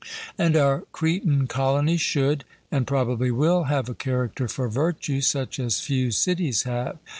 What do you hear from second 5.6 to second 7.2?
few cities have.